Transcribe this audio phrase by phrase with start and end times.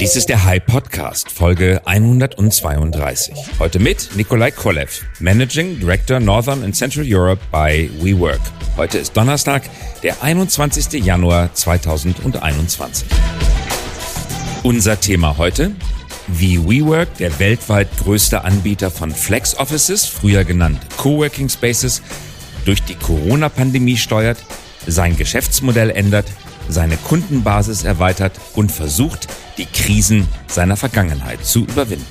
[0.00, 3.34] Dies ist der High Podcast, Folge 132.
[3.58, 8.40] Heute mit Nikolai Kolev, Managing Director Northern and Central Europe bei WeWork.
[8.78, 9.62] Heute ist Donnerstag,
[10.02, 11.04] der 21.
[11.04, 13.08] Januar 2021.
[14.62, 15.72] Unser Thema heute,
[16.28, 22.00] wie WeWork, der weltweit größte Anbieter von Flex Offices, früher genannt Coworking Spaces,
[22.64, 24.38] durch die Corona-Pandemie steuert,
[24.86, 26.24] sein Geschäftsmodell ändert,
[26.72, 29.28] seine Kundenbasis erweitert und versucht,
[29.58, 32.06] die Krisen seiner Vergangenheit zu überwinden.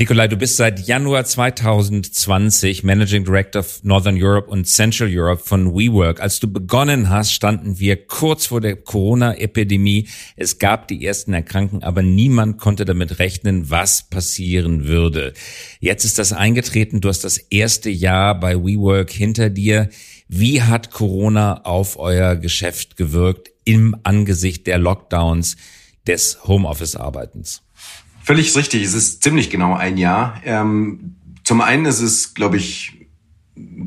[0.00, 5.74] Nikolai, du bist seit Januar 2020 Managing Director of Northern Europe und Central Europe von
[5.74, 6.22] WeWork.
[6.22, 10.08] Als du begonnen hast, standen wir kurz vor der Corona-Epidemie.
[10.36, 15.34] Es gab die ersten Erkrankten, aber niemand konnte damit rechnen, was passieren würde.
[15.80, 17.02] Jetzt ist das eingetreten.
[17.02, 19.90] Du hast das erste Jahr bei WeWork hinter dir.
[20.32, 25.56] Wie hat Corona auf euer Geschäft gewirkt im Angesicht der Lockdowns
[26.06, 27.62] des Homeoffice-Arbeitens?
[28.22, 28.84] Völlig richtig.
[28.84, 30.40] Es ist ziemlich genau ein Jahr.
[30.44, 33.08] Ähm, zum einen ist es, glaube ich,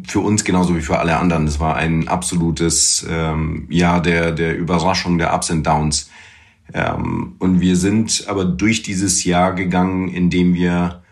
[0.05, 1.47] für uns genauso wie für alle anderen.
[1.47, 6.11] Es war ein absolutes ähm, Jahr der, der Überraschung, der Ups und Downs.
[6.73, 11.03] Ähm, und wir sind aber durch dieses Jahr gegangen, indem wir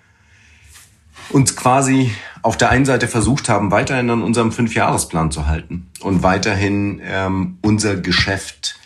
[1.29, 2.11] uns quasi
[2.43, 7.57] auf der einen Seite versucht haben, weiterhin an unserem Fünfjahresplan zu halten und weiterhin ähm,
[7.61, 8.79] unser Geschäft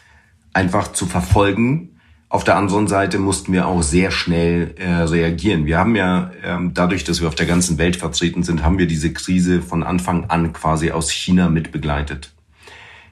[0.53, 1.99] einfach zu verfolgen.
[2.29, 5.65] Auf der anderen Seite mussten wir auch sehr schnell äh, reagieren.
[5.65, 8.87] Wir haben ja ähm, dadurch, dass wir auf der ganzen Welt vertreten sind, haben wir
[8.87, 12.33] diese Krise von Anfang an quasi aus China mitbegleitet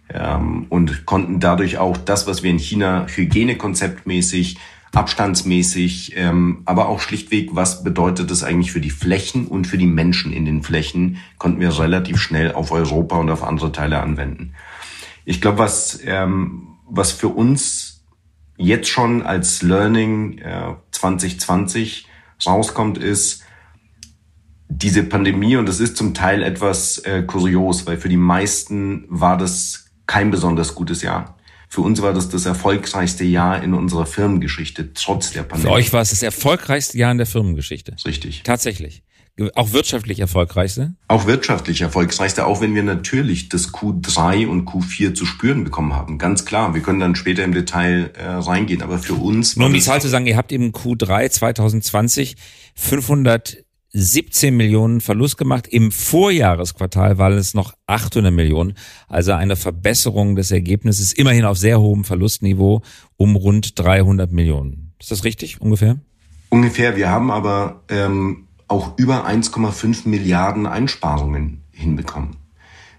[0.10, 4.58] ähm, und konnten dadurch auch das, was wir in China hygienekonzeptmäßig
[4.94, 9.88] abstandsmäßig, ähm, aber auch schlichtweg, was bedeutet das eigentlich für die Flächen und für die
[9.88, 14.54] Menschen in den Flächen, konnten wir relativ schnell auf Europa und auf andere Teile anwenden.
[15.26, 18.04] Ich glaube, was, ähm, was für uns
[18.58, 22.08] jetzt schon als Learning äh, 2020
[22.46, 23.44] rauskommt, ist,
[24.68, 29.38] diese Pandemie, und das ist zum Teil etwas äh, kurios, weil für die meisten war
[29.38, 31.38] das kein besonders gutes Jahr.
[31.74, 35.72] Für uns war das das erfolgreichste Jahr in unserer Firmengeschichte, trotz der Pandemie.
[35.72, 37.96] Für euch war es das erfolgreichste Jahr in der Firmengeschichte.
[38.06, 38.44] Richtig.
[38.44, 39.02] Tatsächlich.
[39.56, 40.94] Auch wirtschaftlich erfolgreichste?
[41.08, 46.20] Auch wirtschaftlich erfolgreichste, auch wenn wir natürlich das Q3 und Q4 zu spüren bekommen haben.
[46.20, 49.56] Ganz klar, wir können dann später im Detail äh, reingehen, aber für uns...
[49.56, 52.36] Nur um die Zahl zu sagen, ihr habt eben Q3 2020
[52.76, 53.63] 500
[53.94, 55.68] 17 Millionen Verlust gemacht.
[55.68, 58.74] Im Vorjahresquartal waren es noch 800 Millionen.
[59.08, 62.82] Also eine Verbesserung des Ergebnisses immerhin auf sehr hohem Verlustniveau
[63.18, 64.94] um rund 300 Millionen.
[65.00, 66.00] Ist das richtig ungefähr?
[66.50, 66.96] Ungefähr.
[66.96, 72.38] Wir haben aber ähm, auch über 1,5 Milliarden Einsparungen hinbekommen.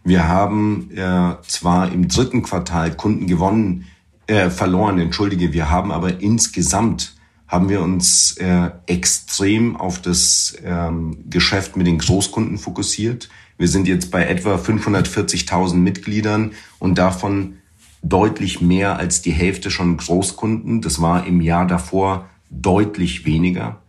[0.04, 3.86] Wir haben äh, zwar im dritten Quartal Kunden gewonnen,
[4.26, 7.13] äh, verloren, entschuldige, wir haben aber insgesamt
[7.54, 13.28] haben wir uns äh, extrem auf das ähm, Geschäft mit den Großkunden fokussiert.
[13.56, 16.50] Wir sind jetzt bei etwa 540.000 Mitgliedern
[16.80, 17.58] und davon
[18.02, 20.82] deutlich mehr als die Hälfte schon Großkunden.
[20.82, 23.80] Das war im Jahr davor deutlich weniger.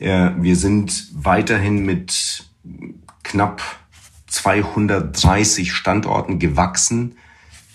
[0.00, 2.44] Äh, wir sind weiterhin mit
[3.22, 3.62] knapp
[4.26, 7.16] 230 Standorten gewachsen,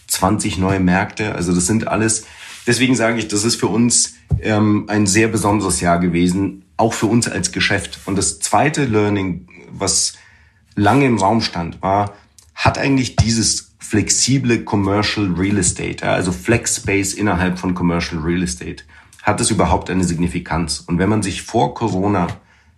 [0.09, 1.33] 20 neue Märkte.
[1.33, 2.27] Also das sind alles
[2.65, 7.07] Deswegen sage ich, das ist für uns ähm, ein sehr besonderes Jahr gewesen, auch für
[7.07, 7.99] uns als Geschäft.
[8.05, 10.13] Und das zweite Learning, was
[10.75, 12.13] lange im Raum stand, war,
[12.55, 18.83] hat eigentlich dieses flexible Commercial Real Estate, also Flex Space innerhalb von Commercial Real Estate,
[19.21, 20.79] hat es überhaupt eine Signifikanz?
[20.79, 22.27] Und wenn man sich vor Corona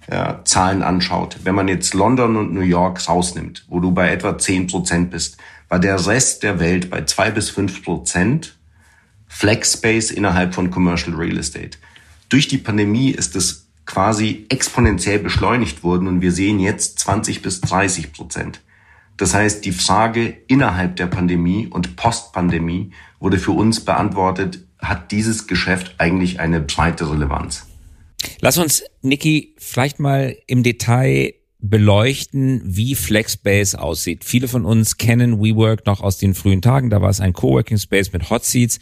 [0.08, 4.38] äh, Zahlen anschaut, wenn man jetzt London und New York rausnimmt, wo du bei etwa
[4.38, 5.38] zehn Prozent bist,
[5.70, 8.55] war der Rest der Welt bei zwei bis fünf Prozent
[9.38, 11.78] Flex Space innerhalb von Commercial Real Estate.
[12.30, 17.60] Durch die Pandemie ist es quasi exponentiell beschleunigt worden und wir sehen jetzt 20 bis
[17.60, 18.62] 30 Prozent.
[19.18, 25.48] Das heißt, die Frage innerhalb der Pandemie und Postpandemie wurde für uns beantwortet, hat dieses
[25.48, 27.68] Geschäft eigentlich eine breite Relevanz?
[28.40, 34.24] Lass uns, Niki, vielleicht mal im Detail beleuchten, wie Flexbase aussieht.
[34.24, 36.90] Viele von uns kennen WeWork noch aus den frühen Tagen.
[36.90, 38.80] Da war es ein Coworking Space mit Hot Seats.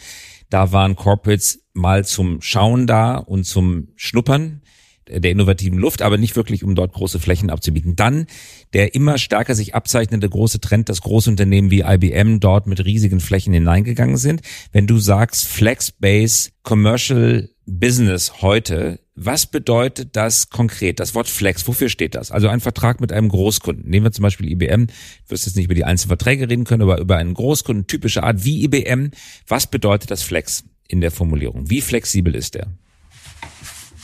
[0.53, 4.61] Da waren Corporates mal zum Schauen da und zum Schnuppern
[5.09, 7.95] der innovativen Luft, aber nicht wirklich, um dort große Flächen abzubieten.
[7.95, 8.27] Dann
[8.73, 13.51] der immer stärker sich abzeichnende große Trend, dass Großunternehmen wie IBM dort mit riesigen Flächen
[13.51, 14.41] hineingegangen sind.
[14.71, 20.99] Wenn du sagst Flexbase Commercial Business heute, Was bedeutet das konkret?
[20.99, 22.31] Das Wort Flex, wofür steht das?
[22.31, 23.87] Also ein Vertrag mit einem Großkunden.
[23.87, 24.87] Nehmen wir zum Beispiel IBM.
[24.87, 24.93] Du
[25.27, 28.43] wirst jetzt nicht über die einzelnen Verträge reden können, aber über einen Großkunden, typische Art
[28.43, 29.11] wie IBM.
[29.47, 31.69] Was bedeutet das Flex in der Formulierung?
[31.69, 32.67] Wie flexibel ist der?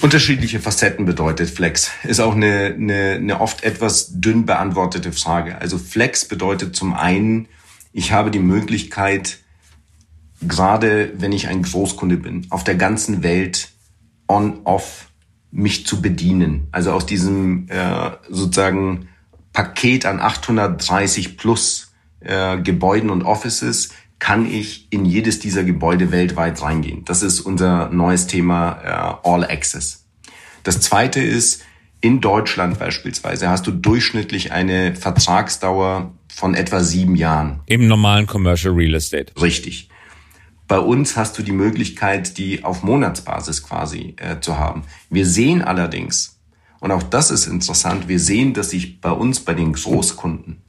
[0.01, 1.91] Unterschiedliche Facetten bedeutet Flex.
[2.03, 5.57] Ist auch eine, eine, eine oft etwas dünn beantwortete Frage.
[5.57, 7.47] Also Flex bedeutet zum einen,
[7.91, 9.39] ich habe die Möglichkeit,
[10.47, 13.71] gerade wenn ich ein Großkunde bin, auf der ganzen Welt
[14.29, 15.07] on-off
[15.51, 16.67] mich zu bedienen.
[16.71, 19.09] Also aus diesem äh, sozusagen
[19.51, 21.91] Paket an 830 plus
[22.21, 23.89] äh, Gebäuden und Offices
[24.19, 27.03] kann ich in jedes dieser Gebäude weltweit reingehen.
[27.05, 30.05] Das ist unser neues Thema äh, All Access.
[30.63, 31.63] Das zweite ist,
[32.01, 37.61] in Deutschland beispielsweise hast du durchschnittlich eine Vertragsdauer von etwa sieben Jahren.
[37.65, 39.33] Im normalen Commercial Real Estate.
[39.41, 39.88] Richtig.
[40.69, 44.83] Bei uns hast du die Möglichkeit, die auf Monatsbasis quasi äh, zu haben.
[45.09, 46.39] Wir sehen allerdings,
[46.79, 50.61] und auch das ist interessant, wir sehen, dass sich bei uns, bei den Großkunden,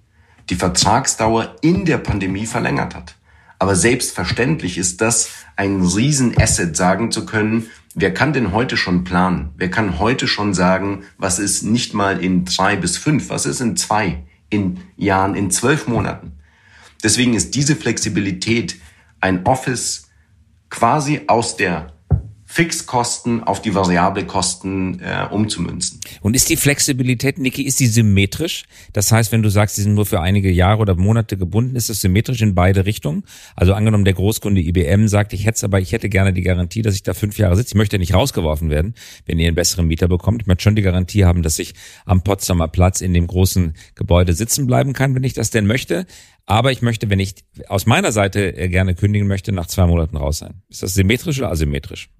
[0.49, 3.17] die Vertragsdauer in der Pandemie verlängert hat.
[3.59, 9.51] Aber selbstverständlich ist das ein Riesenasset, sagen zu können, wer kann denn heute schon planen?
[9.59, 13.61] Wer kann heute schon sagen, was ist nicht mal in drei bis fünf, was ist
[13.61, 16.33] in zwei, in Jahren, in zwölf Monaten?
[17.05, 18.77] Deswegen ist diese Flexibilität
[19.21, 20.09] ein Office
[20.69, 21.93] quasi aus der
[22.53, 26.01] Fixkosten auf die variable Kosten äh, umzumünzen.
[26.21, 28.65] Und ist die Flexibilität, Niki, ist die symmetrisch?
[28.93, 31.91] Das heißt, wenn du sagst, die sind nur für einige Jahre oder Monate gebunden, ist
[31.91, 33.23] das symmetrisch in beide Richtungen?
[33.55, 36.97] Also angenommen, der Großkunde IBM sagt, ich hätte aber, ich hätte gerne die Garantie, dass
[36.97, 37.69] ich da fünf Jahre sitze.
[37.69, 38.95] Ich möchte nicht rausgeworfen werden,
[39.27, 40.43] wenn ihr einen besseren Mieter bekommt.
[40.43, 41.75] Ich möchte schon die Garantie haben, dass ich
[42.05, 46.05] am Potsdamer Platz in dem großen Gebäude sitzen bleiben kann, wenn ich das denn möchte.
[46.51, 47.35] Aber ich möchte, wenn ich
[47.69, 50.63] aus meiner Seite äh, gerne kündigen möchte, nach zwei Monaten raus sein.
[50.69, 52.11] Ist das symmetrisch oder asymmetrisch?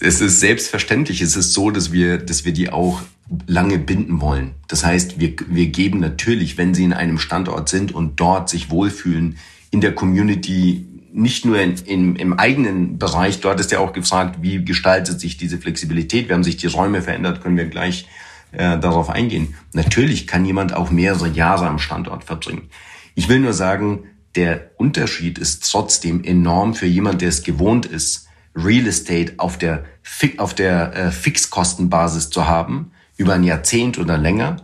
[0.00, 3.02] es ist selbstverständlich, es ist so, dass wir, dass wir die auch
[3.46, 4.52] lange binden wollen.
[4.66, 8.70] Das heißt, wir, wir geben natürlich, wenn sie in einem Standort sind und dort sich
[8.70, 9.36] wohlfühlen,
[9.70, 14.38] in der Community, nicht nur in, in, im eigenen Bereich, dort ist ja auch gefragt,
[14.40, 18.06] wie gestaltet sich diese Flexibilität, wir haben sich die Räume verändert, können wir gleich
[18.52, 19.54] äh, darauf eingehen.
[19.74, 22.68] Natürlich kann jemand auch mehrere Jahre am Standort verbringen.
[23.20, 28.26] Ich will nur sagen, der Unterschied ist trotzdem enorm für jemand, der es gewohnt ist,
[28.56, 29.84] Real Estate auf der,
[30.38, 34.56] auf der äh, Fixkostenbasis zu haben, über ein Jahrzehnt oder länger,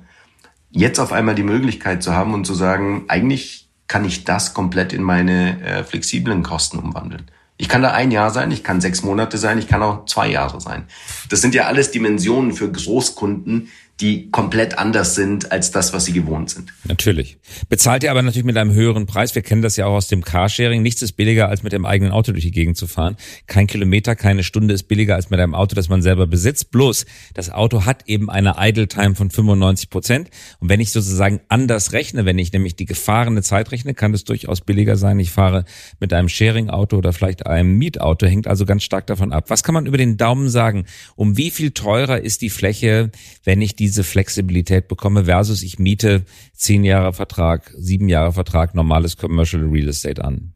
[0.70, 4.94] jetzt auf einmal die Möglichkeit zu haben und zu sagen, eigentlich kann ich das komplett
[4.94, 7.30] in meine äh, flexiblen Kosten umwandeln.
[7.58, 10.30] Ich kann da ein Jahr sein, ich kann sechs Monate sein, ich kann auch zwei
[10.30, 10.84] Jahre sein.
[11.28, 13.68] Das sind ja alles Dimensionen für Großkunden,
[14.00, 16.70] die komplett anders sind als das, was sie gewohnt sind.
[16.84, 17.38] Natürlich.
[17.70, 19.34] Bezahlt ihr aber natürlich mit einem höheren Preis.
[19.34, 20.82] Wir kennen das ja auch aus dem Carsharing.
[20.82, 23.16] Nichts ist billiger, als mit dem eigenen Auto durch die Gegend zu fahren.
[23.46, 26.70] Kein Kilometer, keine Stunde ist billiger als mit einem Auto, das man selber besitzt.
[26.72, 30.28] Bloß, das Auto hat eben eine Idle Time von 95 Prozent.
[30.58, 34.24] Und wenn ich sozusagen anders rechne, wenn ich nämlich die gefahrene Zeit rechne, kann es
[34.24, 35.18] durchaus billiger sein.
[35.20, 35.64] Ich fahre
[36.00, 39.46] mit einem Sharing-Auto oder vielleicht einem Mietauto, hängt also ganz stark davon ab.
[39.48, 40.84] Was kann man über den Daumen sagen?
[41.14, 43.10] Um wie viel teurer ist die Fläche,
[43.44, 48.74] wenn ich die diese Flexibilität bekomme versus ich miete zehn Jahre Vertrag, sieben Jahre Vertrag,
[48.74, 50.52] normales Commercial Real Estate an?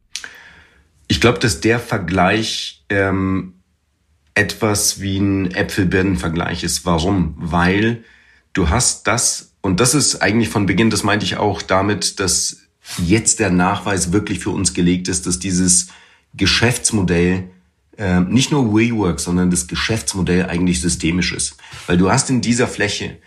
[1.07, 3.53] Ich glaube, dass der Vergleich ähm,
[4.33, 6.85] etwas wie ein Äpfel-Birnen-Vergleich ist.
[6.85, 7.35] Warum?
[7.37, 8.03] Weil
[8.51, 12.57] du hast das, und das ist eigentlich von Beginn, das meinte ich auch damit, dass
[12.97, 15.87] jetzt der Nachweis wirklich für uns gelegt ist, dass dieses
[16.33, 17.49] Geschäftsmodell
[18.01, 21.55] äh, nicht nur WeWork, sondern das Geschäftsmodell eigentlich systemisch ist.
[21.85, 23.17] Weil du hast in dieser Fläche,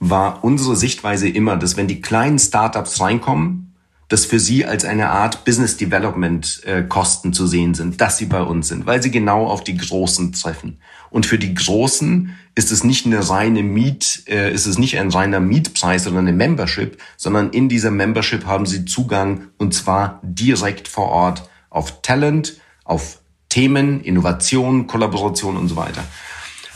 [0.00, 3.72] war unsere Sichtweise immer, dass wenn die kleinen Startups reinkommen,
[4.08, 8.26] das für sie als eine Art Business Development äh, Kosten zu sehen sind, dass sie
[8.26, 10.78] bei uns sind, weil sie genau auf die Großen treffen.
[11.10, 15.10] Und für die Großen ist es nicht eine reine Miet, äh, ist es nicht ein
[15.10, 20.88] reiner Mietpreis oder eine Membership, sondern in dieser Membership haben sie Zugang und zwar direkt
[20.88, 23.19] vor Ort auf Talent, auf
[23.50, 26.02] Themen, Innovation, Kollaboration und so weiter.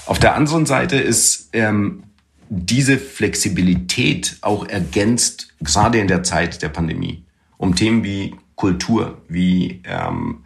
[0.05, 2.03] Auf der anderen Seite ist ähm,
[2.51, 7.25] diese Flexibilität auch ergänzt, gerade in der Zeit der Pandemie,
[7.57, 10.41] um Themen wie Kultur, wie, ähm,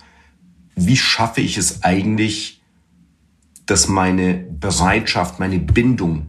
[0.76, 2.60] wie schaffe ich es eigentlich,
[3.66, 6.26] dass meine Bereitschaft, meine Bindung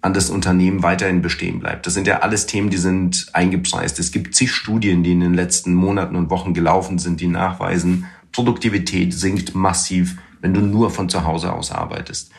[0.00, 1.86] an das Unternehmen weiterhin bestehen bleibt.
[1.86, 3.98] Das sind ja alles Themen, die sind eingepreist.
[3.98, 8.04] Es gibt zig Studien, die in den letzten Monaten und Wochen gelaufen sind, die nachweisen,
[8.34, 12.32] Produktivität sinkt massiv, wenn du nur von zu Hause aus arbeitest.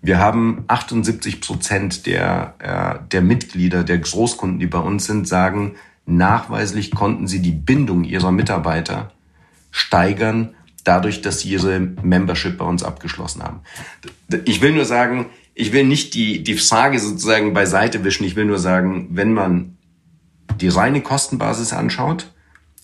[0.00, 5.74] Wir haben 78 Prozent der, äh, der Mitglieder, der Großkunden, die bei uns sind, sagen,
[6.06, 9.12] nachweislich konnten sie die Bindung ihrer Mitarbeiter
[9.70, 10.54] steigern
[10.84, 13.60] dadurch, dass sie ihre Membership bei uns abgeschlossen haben.
[14.46, 18.24] Ich will nur sagen, ich will nicht die, die Frage sozusagen beiseite wischen.
[18.24, 19.76] Ich will nur sagen, wenn man
[20.60, 22.32] die reine Kostenbasis anschaut,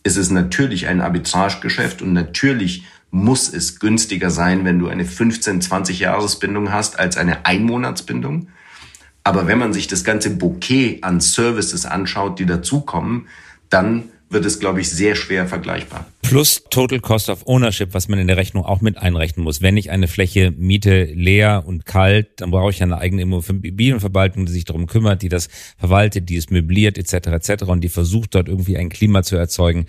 [0.04, 5.61] ist es natürlich ein Arbitragegeschäft und natürlich muss es günstiger sein, wenn du eine 15,
[5.61, 8.49] 20 Jahresbindung hast, als eine Einmonatsbindung.
[9.23, 13.28] Aber wenn man sich das ganze Bouquet an Services anschaut, die dazukommen,
[13.70, 16.07] dann wird es, glaube ich, sehr schwer vergleichbar.
[16.23, 19.62] Plus Total Cost of Ownership, was man in der Rechnung auch mit einrechnen muss.
[19.62, 24.52] Wenn ich eine Fläche miete, leer und kalt, dann brauche ich eine eigene Immobilienverwaltung, die
[24.52, 27.28] sich darum kümmert, die das verwaltet, die es möbliert, etc.
[27.28, 27.64] etc.
[27.64, 29.87] und die versucht dort irgendwie ein Klima zu erzeugen,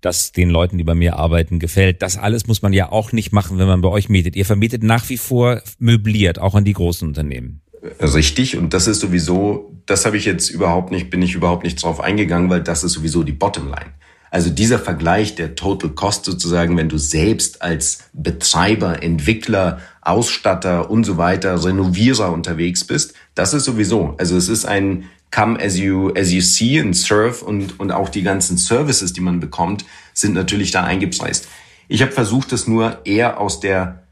[0.00, 2.02] das den Leuten, die bei mir arbeiten, gefällt.
[2.02, 4.36] Das alles muss man ja auch nicht machen, wenn man bei euch mietet.
[4.36, 7.62] Ihr vermietet nach wie vor möbliert, auch an die großen Unternehmen.
[8.00, 8.56] Richtig.
[8.56, 12.00] Und das ist sowieso, das habe ich jetzt überhaupt nicht, bin ich überhaupt nicht drauf
[12.00, 13.94] eingegangen, weil das ist sowieso die Bottomline.
[14.30, 21.04] Also dieser Vergleich der Total Cost sozusagen, wenn du selbst als Betreiber, Entwickler, Ausstatter und
[21.04, 24.14] so weiter, Renovierer unterwegs bist, das ist sowieso.
[24.18, 28.08] Also es ist ein Come as you, as you see and serve und, und auch
[28.08, 31.48] die ganzen Services, die man bekommt, sind natürlich da eingepreist.
[31.88, 34.02] Ich habe versucht, das nur eher aus der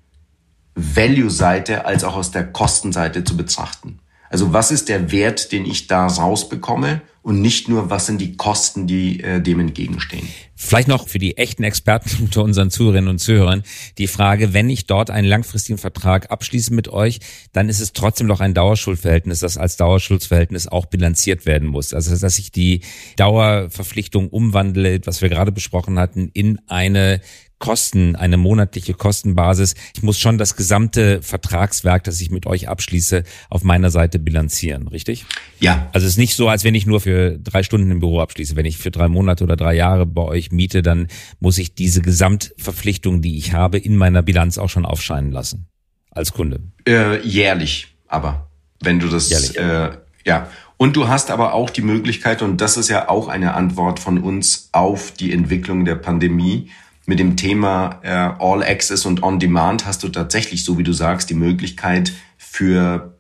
[0.75, 4.01] Value-Seite als auch aus der Kostenseite zu betrachten.
[4.31, 8.37] Also was ist der Wert, den ich da rausbekomme und nicht nur, was sind die
[8.37, 10.29] Kosten, die äh, dem entgegenstehen.
[10.57, 13.63] Vielleicht noch für die echten Experten unter unseren Zuhörerinnen und Zuhörern
[13.97, 17.21] die Frage, wenn ich dort einen langfristigen Vertrag abschließe mit euch,
[17.53, 21.95] dann ist es trotzdem noch ein Dauerschuldverhältnis, das als Dauerschuldverhältnis auch bilanziert werden muss.
[21.95, 22.83] Also dass ich die
[23.17, 27.23] Dauerverpflichtung umwandle, was wir gerade besprochen hatten, in eine
[27.59, 29.75] Kosten, eine monatliche Kostenbasis.
[29.97, 34.89] Ich muss schon das gesamte Vertragswerk, das ich mit euch abschließe, auf meiner Seite bilanzieren,
[34.89, 35.25] richtig?
[35.61, 35.89] Ja.
[35.93, 38.57] Also es ist nicht so, als wenn ich nur für drei Stunden im Büro abschließe.
[38.57, 41.09] Wenn ich für drei Monate oder drei Jahre bei euch miete, dann
[41.41, 45.67] muss ich diese Gesamtverpflichtung, die ich habe, in meiner Bilanz auch schon aufscheinen lassen.
[46.11, 46.61] Als Kunde.
[46.87, 49.59] Äh, jährlich, aber wenn du das, jährlich.
[49.59, 49.91] Äh,
[50.25, 50.49] ja.
[50.77, 54.19] Und du hast aber auch die Möglichkeit, und das ist ja auch eine Antwort von
[54.19, 56.71] uns auf die Entwicklung der Pandemie,
[57.07, 60.93] mit dem Thema äh, All Access und On Demand hast du tatsächlich, so wie du
[60.93, 63.15] sagst, die Möglichkeit für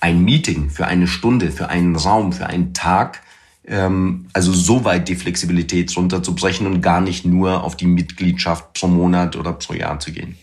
[0.00, 3.22] ein Meeting, für eine Stunde, für einen Raum, für einen Tag,
[3.64, 8.88] ähm, also so weit die Flexibilität runterzubrechen und gar nicht nur auf die Mitgliedschaft pro
[8.88, 10.36] Monat oder pro Jahr zu gehen.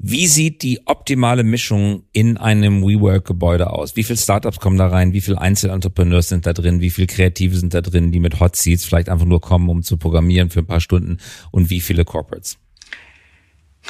[0.00, 3.96] Wie sieht die optimale Mischung in einem WeWork-Gebäude aus?
[3.96, 5.12] Wie viele Startups kommen da rein?
[5.12, 6.80] Wie viele Einzelentrepreneurs sind da drin?
[6.80, 9.82] Wie viele Kreative sind da drin, die mit Hot Seats vielleicht einfach nur kommen, um
[9.82, 11.18] zu programmieren für ein paar Stunden?
[11.50, 12.58] Und wie viele Corporates?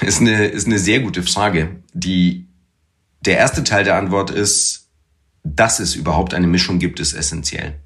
[0.01, 1.83] Ist eine, ist eine sehr gute Frage.
[1.93, 2.49] Die,
[3.21, 4.89] der erste Teil der Antwort ist,
[5.45, 7.81] dass es überhaupt eine Mischung gibt, ist essentiell.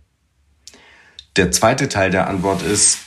[1.35, 3.01] Der zweite Teil der Antwort ist,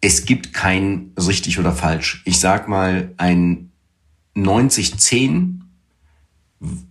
[0.00, 2.22] es gibt kein richtig oder falsch.
[2.24, 3.72] Ich sag mal, ein
[4.36, 5.60] 90-10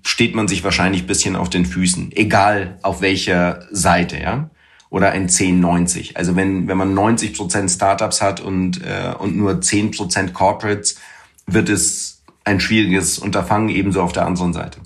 [0.03, 4.49] steht man sich wahrscheinlich bisschen auf den Füßen, egal auf welcher Seite, ja.
[4.89, 6.15] Oder ein 10-90.
[6.15, 10.97] Also wenn, wenn man 90 Prozent Startups hat und, äh, und nur 10 Prozent Corporates,
[11.45, 14.79] wird es ein schwieriges Unterfangen ebenso auf der anderen Seite.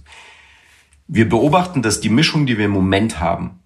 [1.07, 3.60] Wir beobachten, dass die Mischung, die wir im Moment haben,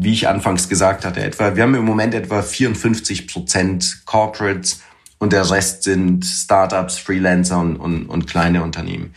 [0.00, 4.80] wie ich anfangs gesagt hatte, etwa, wir haben im Moment etwa 54 Prozent Corporates
[5.18, 9.12] und der Rest sind Startups, Freelancer und, und, und kleine Unternehmen.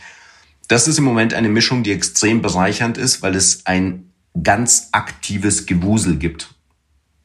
[0.66, 4.10] Das ist im Moment eine Mischung, die extrem bereichernd ist, weil es ein
[4.42, 6.52] ganz aktives Gewusel gibt.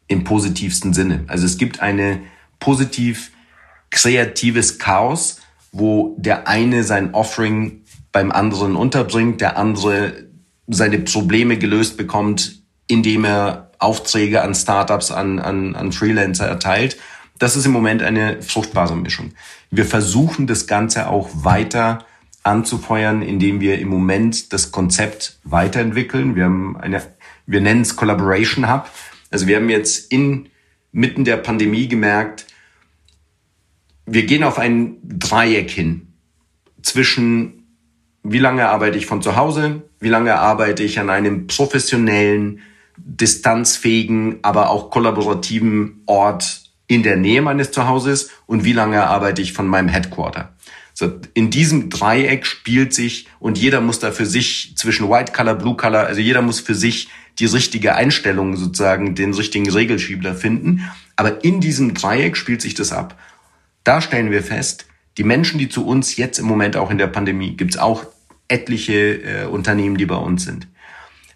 [0.08, 1.24] Im positivsten Sinne.
[1.28, 2.22] Also es gibt eine
[2.60, 3.32] positiv
[3.90, 5.40] kreatives Chaos,
[5.72, 10.28] wo der eine sein Offering beim anderen unterbringt, der andere
[10.68, 12.57] seine Probleme gelöst bekommt
[12.88, 16.98] indem er Aufträge an Startups, an, an, an Freelancer erteilt.
[17.38, 19.34] Das ist im Moment eine fruchtbare Mischung.
[19.70, 22.06] Wir versuchen das Ganze auch weiter
[22.44, 26.36] anzufeuern, indem wir im Moment das Konzept weiterentwickeln.
[26.36, 27.04] Wir haben eine,
[27.46, 28.90] wir nennen es Collaboration Hub.
[29.30, 30.50] Also wir haben jetzt in,
[30.92, 32.48] mitten der Pandemie gemerkt,
[34.06, 36.14] wir gehen auf ein Dreieck hin
[36.82, 37.58] zwischen
[38.24, 42.62] wie lange arbeite ich von zu Hause, wie lange arbeite ich an einem professionellen,
[42.98, 49.54] distanzfähigen, aber auch kollaborativen Ort in der Nähe meines Zuhauses und wie lange arbeite ich
[49.54, 50.54] von meinem Headquarter.
[50.94, 55.56] So, in diesem Dreieck spielt sich und jeder muss da für sich zwischen White Color,
[55.56, 60.90] Blue Color, also jeder muss für sich die richtige Einstellung sozusagen, den richtigen Regelschiebler finden.
[61.16, 63.20] Aber in diesem Dreieck spielt sich das ab.
[63.84, 64.88] Da stellen wir fest,
[65.18, 68.06] die Menschen, die zu uns jetzt im Moment auch in der Pandemie, gibt's auch
[68.48, 70.68] etliche äh, Unternehmen, die bei uns sind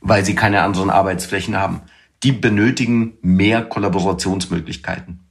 [0.02, 1.82] weil sie keine anderen Arbeitsflächen haben.
[2.24, 5.22] Die benötigen mehr Kollaborationsmöglichkeiten.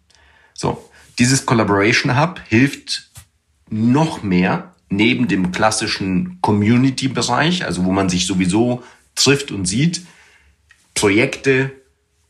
[0.54, 0.84] So.
[1.18, 3.10] Dieses Collaboration Hub hilft
[3.68, 8.82] noch mehr neben dem klassischen Community-Bereich, also wo man sich sowieso
[9.14, 10.02] trifft und sieht,
[10.94, 11.72] Projekte,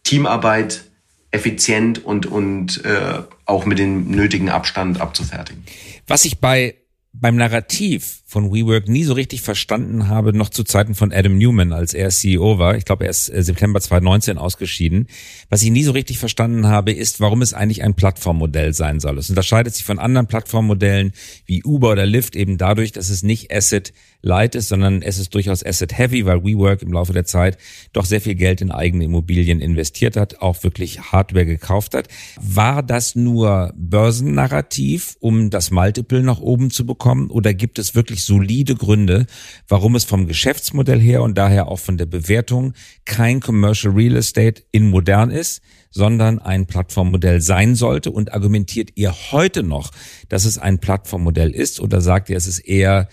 [0.03, 0.85] Teamarbeit
[1.31, 5.65] effizient und, und äh, auch mit dem nötigen Abstand abzufertigen.
[6.07, 6.77] Was ich bei
[7.13, 11.73] beim Narrativ von WeWork nie so richtig verstanden habe, noch zu Zeiten von Adam Newman,
[11.73, 12.77] als er CEO war.
[12.77, 15.09] Ich glaube, er ist äh, September 2019 ausgeschieden.
[15.49, 19.19] Was ich nie so richtig verstanden habe, ist, warum es eigentlich ein Plattformmodell sein soll.
[19.19, 21.11] Es unterscheidet sich von anderen Plattformmodellen
[21.45, 25.35] wie Uber oder Lyft eben dadurch, dass es nicht Asset light ist, sondern es ist
[25.35, 27.59] durchaus asset heavy, weil WeWork im Laufe der Zeit
[27.93, 32.09] doch sehr viel Geld in eigene Immobilien investiert hat, auch wirklich Hardware gekauft hat.
[32.41, 38.20] War das nur Börsennarrativ, um das Multiple nach oben zu bekommen oder gibt es wirklich
[38.25, 39.27] solide Gründe,
[39.69, 42.75] warum es vom Geschäftsmodell her und daher auch von der Bewertung
[43.05, 45.63] kein Commercial Real Estate in modern ist?
[45.91, 49.91] sondern ein Plattformmodell sein sollte und argumentiert ihr heute noch,
[50.29, 53.09] dass es ein Plattformmodell ist oder sagt ihr, es ist eher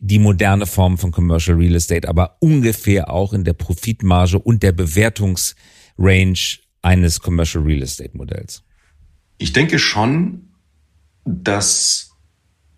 [0.00, 4.72] die moderne Form von Commercial Real Estate, aber ungefähr auch in der Profitmarge und der
[4.72, 8.62] Bewertungsrange eines Commercial Real Estate Modells?
[9.38, 10.48] Ich denke schon,
[11.24, 12.07] dass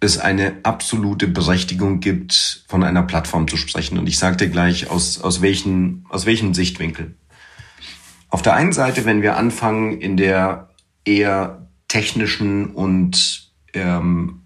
[0.00, 3.99] es eine absolute Berechtigung gibt, von einer Plattform zu sprechen.
[3.99, 7.14] Und ich sage dir gleich, aus, aus, welchen, aus welchem Sichtwinkel.
[8.30, 10.71] Auf der einen Seite, wenn wir anfangen in der
[11.04, 14.42] eher technischen und ähm,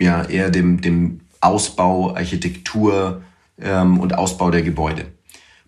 [0.00, 3.22] ja eher dem, dem Ausbau, Architektur
[3.60, 5.12] ähm, und Ausbau der Gebäude.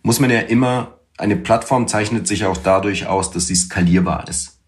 [0.02, 4.58] Muss man ja immer, eine Plattform zeichnet sich auch dadurch aus, dass sie skalierbar ist.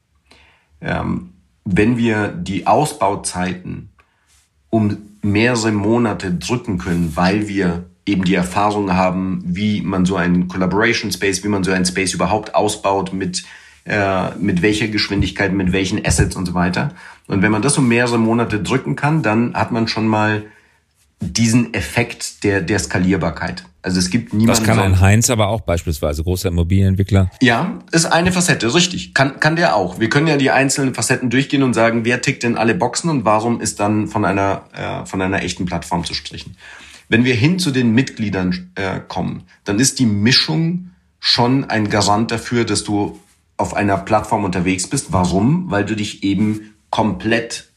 [0.80, 1.32] Ähm,
[1.64, 3.93] wenn wir die Ausbauzeiten
[4.74, 10.48] um mehrere Monate drücken können, weil wir eben die Erfahrung haben, wie man so einen
[10.48, 13.44] Collaboration Space, wie man so einen Space überhaupt ausbaut, mit,
[13.84, 16.90] äh, mit welcher Geschwindigkeit, mit welchen Assets und so weiter.
[17.28, 20.42] Und wenn man das um mehrere Monate drücken kann, dann hat man schon mal
[21.32, 23.64] diesen Effekt der, der Skalierbarkeit.
[23.82, 24.64] Also es gibt niemanden.
[24.64, 27.30] Das kann ein Heinz aber auch beispielsweise, großer Immobilienentwickler.
[27.42, 29.12] Ja, ist eine Facette, richtig.
[29.12, 30.00] Kann, kann der auch.
[30.00, 33.26] Wir können ja die einzelnen Facetten durchgehen und sagen, wer tickt denn alle Boxen und
[33.26, 36.56] warum ist dann von einer, äh, von einer echten Plattform zu sprechen.
[37.10, 42.30] Wenn wir hin zu den Mitgliedern äh, kommen, dann ist die Mischung schon ein Garant
[42.30, 43.20] dafür, dass du
[43.58, 45.12] auf einer Plattform unterwegs bist.
[45.12, 45.70] Warum?
[45.70, 47.68] Weil du dich eben komplett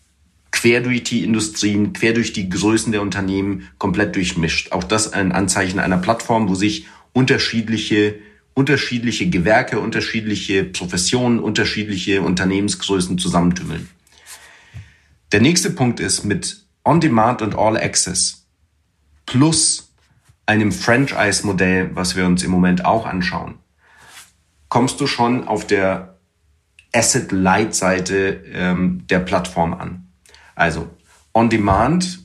[0.57, 4.71] quer durch die Industrien, quer durch die Größen der Unternehmen komplett durchmischt.
[4.71, 8.15] Auch das ein Anzeichen einer Plattform, wo sich unterschiedliche
[8.55, 13.87] unterschiedliche Gewerke, unterschiedliche Professionen, unterschiedliche Unternehmensgrößen zusammentümmeln.
[15.31, 18.47] Der nächste Punkt ist mit On-Demand und All Access
[19.27, 19.93] plus
[20.47, 23.59] einem Franchise-Modell, was wir uns im Moment auch anschauen,
[24.69, 26.17] kommst du schon auf der
[26.93, 30.06] Asset-Light-Seite ähm, der Plattform an.
[30.57, 30.89] Also
[31.33, 32.19] on demand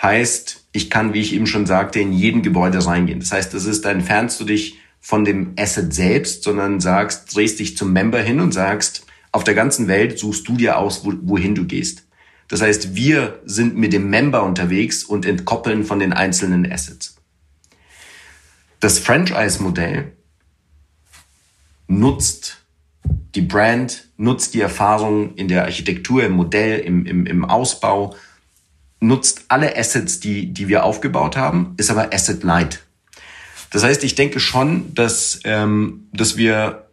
[0.00, 3.20] heißt, ich kann, wie ich eben schon sagte, in jedem Gebäude reingehen.
[3.20, 7.58] Das heißt, das ist, da entfernst du dich von dem Asset selbst, sondern sagst, drehst
[7.58, 11.54] dich zum Member hin und sagst, auf der ganzen Welt suchst du dir aus, wohin
[11.54, 12.06] du gehst.
[12.46, 17.16] Das heißt, wir sind mit dem Member unterwegs und entkoppeln von den einzelnen Assets.
[18.78, 20.12] Das Franchise-Modell
[21.88, 22.61] nutzt
[23.34, 28.14] die Brand nutzt die Erfahrung in der Architektur, im Modell, im, im, im Ausbau,
[29.00, 32.84] nutzt alle Assets, die, die wir aufgebaut haben, ist aber Asset Light.
[33.70, 36.86] Das heißt, ich denke schon, dass, ähm, dass wir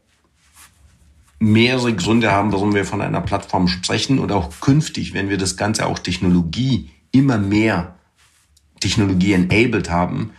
[1.39, 5.57] mehrere Gründe haben, warum wir von einer Plattform sprechen und auch künftig, wenn wir das
[5.57, 7.95] Ganze auch Technologie immer mehr
[8.79, 10.31] Technologie enabled haben,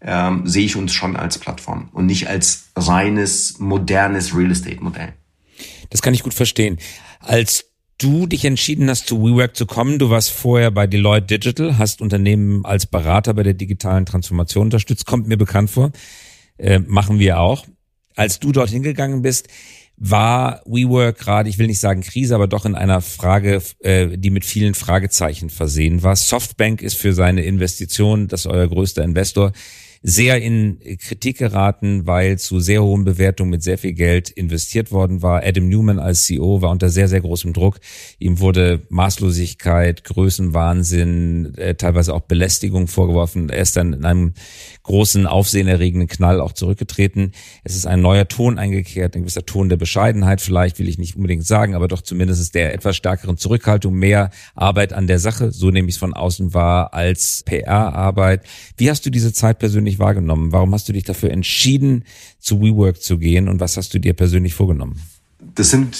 [0.00, 5.14] ähm, sehe ich uns schon als Plattform und nicht als reines, modernes Real Estate Modell.
[5.90, 6.78] Das kann ich gut verstehen.
[7.20, 7.66] Als
[7.98, 12.00] du dich entschieden hast, zu WeWork zu kommen, du warst vorher bei Deloitte Digital, hast
[12.00, 15.90] Unternehmen als Berater bei der digitalen Transformation unterstützt, kommt mir bekannt vor,
[16.58, 17.66] äh, machen wir auch.
[18.14, 19.48] Als du dorthin gegangen bist,
[19.96, 24.30] war WeWork gerade, ich will nicht sagen Krise, aber doch in einer Frage, äh, die
[24.30, 26.14] mit vielen Fragezeichen versehen war.
[26.14, 29.52] Softbank ist für seine Investition, das ist euer größter Investor,
[30.02, 35.22] sehr in Kritik geraten, weil zu sehr hohen Bewertungen mit sehr viel Geld investiert worden
[35.22, 35.42] war.
[35.44, 37.80] Adam Newman als CEO war unter sehr, sehr großem Druck.
[38.18, 43.48] Ihm wurde Maßlosigkeit, Größenwahnsinn, äh, teilweise auch Belästigung vorgeworfen.
[43.48, 44.34] Er ist dann in einem
[44.84, 47.32] großen, aufsehenerregenden Knall auch zurückgetreten.
[47.64, 51.16] Es ist ein neuer Ton eingekehrt, ein gewisser Ton der Bescheidenheit vielleicht, will ich nicht
[51.16, 55.70] unbedingt sagen, aber doch zumindest der etwas stärkeren Zurückhaltung, mehr Arbeit an der Sache, so
[55.70, 58.44] nehme ich es von außen wahr, als PR-Arbeit.
[58.76, 60.52] Wie hast du diese Zeit persönlich wahrgenommen?
[60.52, 62.04] Warum hast du dich dafür entschieden,
[62.38, 65.00] zu WeWork zu gehen und was hast du dir persönlich vorgenommen?
[65.54, 65.96] Das sind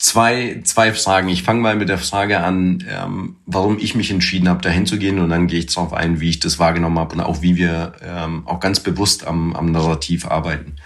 [0.00, 1.28] zwei, zwei Fragen.
[1.28, 4.98] Ich fange mal mit der Frage an, ähm, warum ich mich entschieden habe, dahin zu
[4.98, 7.56] gehen und dann gehe ich darauf ein, wie ich das wahrgenommen habe und auch wie
[7.56, 10.76] wir ähm, auch ganz bewusst am, am Narrativ arbeiten.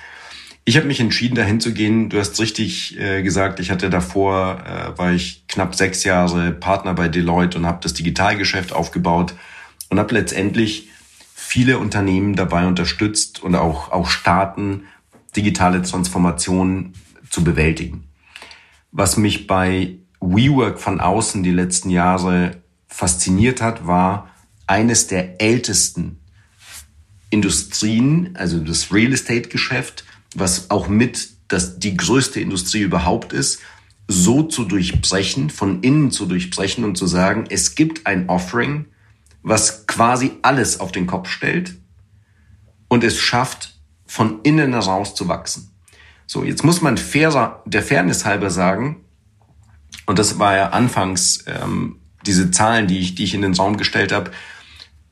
[0.66, 2.08] Ich habe mich entschieden, dahin zu gehen.
[2.08, 6.94] Du hast richtig äh, gesagt, ich hatte davor, äh, war ich knapp sechs Jahre Partner
[6.94, 9.34] bei Deloitte und habe das Digitalgeschäft aufgebaut
[9.90, 10.88] und habe letztendlich
[11.54, 14.86] viele Unternehmen dabei unterstützt und auch, auch Staaten,
[15.36, 16.94] digitale Transformation
[17.30, 18.08] zu bewältigen.
[18.90, 22.56] Was mich bei WeWork von außen die letzten Jahre
[22.88, 24.30] fasziniert hat, war
[24.66, 26.18] eines der ältesten
[27.30, 33.60] Industrien, also das Real Estate Geschäft, was auch mit das die größte Industrie überhaupt ist,
[34.08, 38.86] so zu durchbrechen, von innen zu durchbrechen und zu sagen, es gibt ein Offering,
[39.44, 41.76] was quasi alles auf den Kopf stellt
[42.88, 43.74] und es schafft,
[44.06, 45.70] von innen heraus zu wachsen.
[46.26, 49.04] So, jetzt muss man fairer, der Fairness halber sagen,
[50.06, 53.76] und das war ja anfangs ähm, diese Zahlen, die ich, die ich in den Raum
[53.76, 54.30] gestellt habe,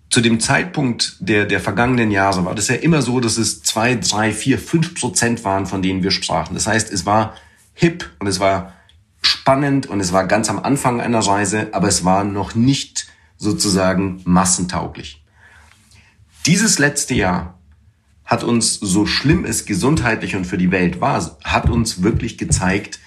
[0.08, 3.94] zu dem Zeitpunkt der, der vergangenen Jahre war das ja immer so, dass es zwei,
[3.94, 6.54] drei, vier, fünf Prozent waren, von denen wir sprachen.
[6.54, 7.34] Das heißt, es war
[7.72, 8.74] hip und es war
[9.22, 13.06] spannend und es war ganz am Anfang einer Reise, aber es war noch nicht
[13.42, 15.24] sozusagen massentauglich.
[16.46, 17.58] Dieses letzte Jahr
[18.24, 23.00] hat uns, so schlimm es gesundheitlich und für die Welt war, hat uns wirklich gezeigt,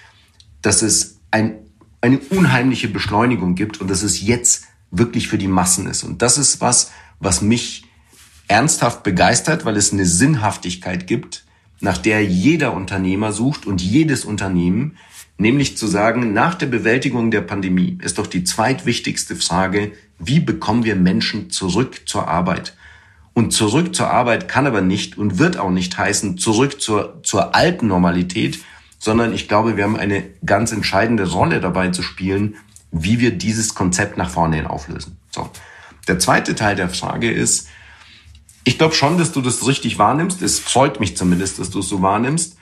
[0.62, 1.56] dass es ein,
[2.02, 6.04] eine unheimliche Beschleunigung gibt und dass es jetzt wirklich für die Massen ist.
[6.04, 7.86] Und das ist was, was mich
[8.50, 11.46] ernsthaft begeistert, weil es eine Sinnhaftigkeit gibt,
[11.80, 14.98] nach der jeder Unternehmer sucht und jedes Unternehmen,
[15.38, 20.84] nämlich zu sagen, nach der Bewältigung der Pandemie ist doch die zweitwichtigste Frage, wie bekommen
[20.84, 22.76] wir Menschen zurück zur Arbeit?
[23.34, 27.54] Und zurück zur Arbeit kann aber nicht und wird auch nicht heißen, zurück zur, zur
[27.54, 28.60] alten Normalität,
[28.98, 32.56] sondern ich glaube, wir haben eine ganz entscheidende Rolle dabei zu spielen,
[32.92, 35.18] wie wir dieses Konzept nach vorne hin auflösen.
[35.32, 35.50] So.
[36.08, 37.68] Der zweite Teil der Frage ist,
[38.64, 40.42] ich glaube schon, dass du das richtig wahrnimmst.
[40.42, 42.58] Es freut mich zumindest, dass du es so wahrnimmst.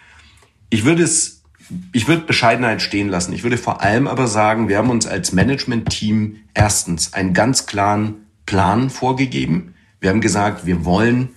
[0.69, 1.42] Ich würde es,
[1.91, 3.33] ich würde Bescheidenheit stehen lassen.
[3.33, 8.15] Ich würde vor allem aber sagen, wir haben uns als Management-Team erstens einen ganz klaren
[8.45, 9.73] Plan vorgegeben.
[9.99, 11.29] Wir haben gesagt, wir wollen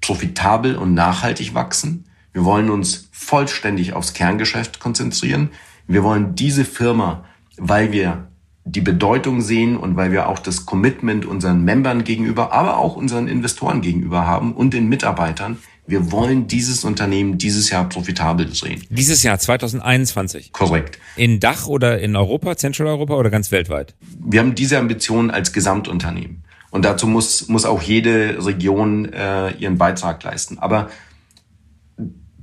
[0.00, 2.04] profitabel und nachhaltig wachsen.
[2.32, 5.50] Wir wollen uns vollständig aufs Kerngeschäft konzentrieren.
[5.86, 7.24] Wir wollen diese Firma,
[7.56, 8.28] weil wir
[8.64, 13.26] die Bedeutung sehen und weil wir auch das Commitment unseren Membern gegenüber, aber auch unseren
[13.26, 15.58] Investoren gegenüber haben und den Mitarbeitern.
[15.86, 18.82] Wir wollen dieses Unternehmen dieses Jahr profitabel drehen.
[18.88, 20.52] Dieses Jahr 2021.
[20.52, 20.98] Korrekt.
[21.16, 23.94] In Dach oder in Europa, Zentraleuropa oder ganz weltweit?
[24.00, 26.44] Wir haben diese Ambition als Gesamtunternehmen.
[26.70, 30.58] Und dazu muss, muss auch jede Region äh, ihren Beitrag leisten.
[30.58, 30.88] Aber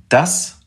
[0.09, 0.59] das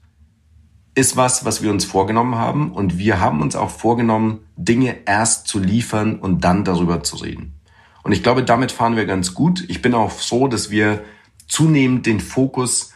[0.95, 2.73] ist was, was wir uns vorgenommen haben.
[2.73, 7.61] Und wir haben uns auch vorgenommen, Dinge erst zu liefern und dann darüber zu reden.
[8.03, 9.65] Und ich glaube, damit fahren wir ganz gut.
[9.69, 11.05] Ich bin auch froh, dass wir
[11.53, 12.95] zunehmend den Fokus,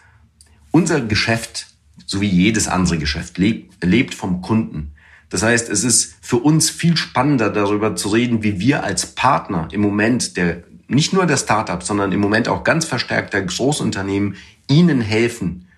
[0.71, 1.67] unser Geschäft,
[2.07, 4.95] so wie jedes andere Geschäft, lebt, lebt vom Kunden.
[5.29, 9.69] Das heißt, es ist für uns viel spannender, darüber zu reden, wie wir als Partner
[9.73, 14.37] im Moment der, nicht nur der Startups, sondern im Moment auch ganz verstärkt der Großunternehmen
[14.69, 15.69] ihnen helfen,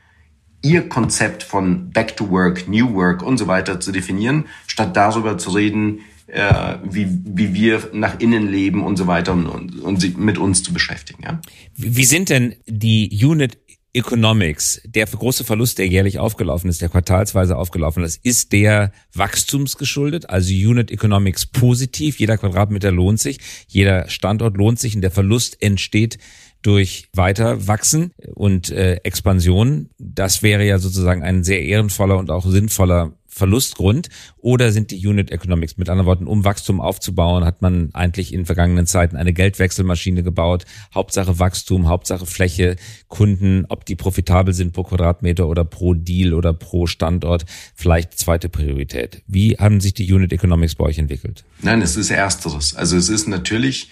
[0.62, 5.36] ihr Konzept von Back to Work, New Work und so weiter zu definieren, statt darüber
[5.36, 10.18] zu reden, äh, wie, wie wir nach innen leben und so weiter und, und, und
[10.18, 11.22] mit uns zu beschäftigen.
[11.22, 11.40] Ja?
[11.74, 13.58] Wie sind denn die Unit
[13.94, 20.28] Economics, der große Verlust, der jährlich aufgelaufen ist, der quartalsweise aufgelaufen ist, ist der wachstumsgeschuldet,
[20.28, 25.60] also Unit Economics positiv, jeder Quadratmeter lohnt sich, jeder Standort lohnt sich und der Verlust
[25.62, 26.18] entsteht
[26.62, 29.88] durch Weiterwachsen und äh, Expansion.
[29.98, 35.30] Das wäre ja sozusagen ein sehr ehrenvoller und auch sinnvoller Verlustgrund oder sind die Unit
[35.30, 35.78] Economics?
[35.78, 40.66] Mit anderen Worten, um Wachstum aufzubauen, hat man eigentlich in vergangenen Zeiten eine Geldwechselmaschine gebaut.
[40.94, 42.76] Hauptsache Wachstum, Hauptsache Fläche,
[43.08, 48.50] Kunden, ob die profitabel sind pro Quadratmeter oder pro Deal oder pro Standort, vielleicht zweite
[48.50, 49.22] Priorität.
[49.26, 51.44] Wie haben sich die Unit Economics bei euch entwickelt?
[51.62, 52.74] Nein, es ist ersteres.
[52.74, 53.88] Also es ist natürlich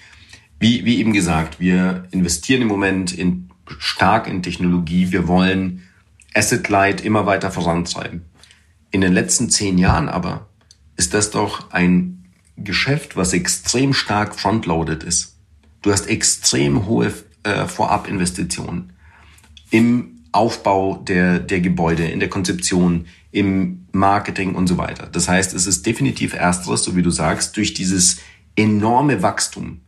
[0.59, 5.13] wie, wie eben gesagt, wir investieren im Moment in, stark in Technologie.
[5.13, 5.83] Wir wollen
[6.35, 8.23] Asset Light immer weiter vorantreiben.
[8.97, 10.49] In den letzten zehn Jahren aber
[10.97, 15.37] ist das doch ein Geschäft, was extrem stark frontloaded ist.
[15.83, 18.95] Du hast extrem hohe äh, Vorabinvestitionen
[19.71, 25.09] im Aufbau der, der Gebäude, in der Konzeption, im Marketing und so weiter.
[25.13, 28.21] Das heißt, es ist definitiv ersteres, so wie du sagst, durch dieses
[28.57, 29.83] enorme Wachstum,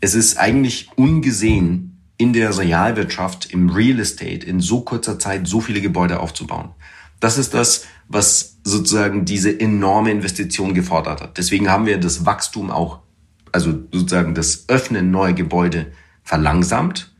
[0.00, 5.60] es ist eigentlich ungesehen in der Realwirtschaft, im Real Estate, in so kurzer Zeit so
[5.60, 6.70] viele Gebäude aufzubauen.
[7.20, 11.38] Das ist das, was sozusagen diese enorme Investition gefordert hat.
[11.38, 13.00] Deswegen haben wir das Wachstum auch,
[13.52, 17.14] also sozusagen das Öffnen neuer Gebäude verlangsamt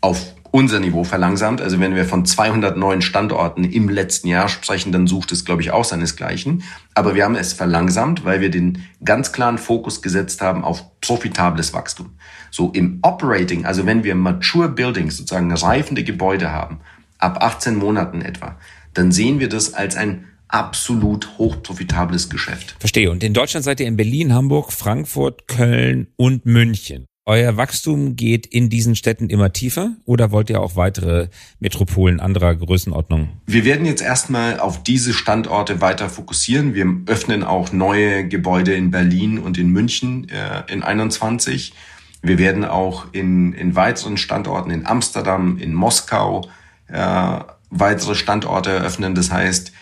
[0.00, 1.60] auf unser Niveau verlangsamt.
[1.60, 5.62] Also wenn wir von 200 neuen Standorten im letzten Jahr sprechen, dann sucht es, glaube
[5.62, 6.62] ich, auch seinesgleichen.
[6.94, 11.74] Aber wir haben es verlangsamt, weil wir den ganz klaren Fokus gesetzt haben auf profitables
[11.74, 12.14] Wachstum.
[12.50, 16.80] So im Operating, also wenn wir mature Buildings, sozusagen reifende Gebäude haben,
[17.18, 18.56] ab 18 Monaten etwa,
[18.94, 22.76] dann sehen wir das als ein absolut hochprofitables Geschäft.
[22.78, 23.10] Verstehe.
[23.10, 27.04] Und in Deutschland seid ihr in Berlin, Hamburg, Frankfurt, Köln und München.
[27.28, 31.28] Euer Wachstum geht in diesen Städten immer tiefer oder wollt ihr auch weitere
[31.60, 33.28] Metropolen anderer Größenordnung?
[33.44, 36.72] Wir werden jetzt erstmal auf diese Standorte weiter fokussieren.
[36.72, 41.74] Wir öffnen auch neue Gebäude in Berlin und in München äh, in 21.
[42.22, 46.48] Wir werden auch in, in weiteren Standorten in Amsterdam, in Moskau
[46.86, 49.14] äh, weitere Standorte eröffnen.
[49.14, 49.72] Das heißt,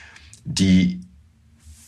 [0.45, 1.01] die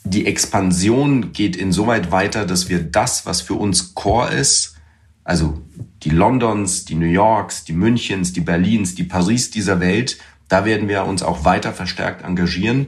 [0.05, 4.77] die Expansion geht insoweit weiter, dass wir das, was für uns Core ist,
[5.25, 5.61] also
[6.03, 10.89] die Londons, die New Yorks, die Münchens, die Berlins, die Paris dieser Welt, da werden
[10.89, 12.87] wir uns auch weiter verstärkt engagieren.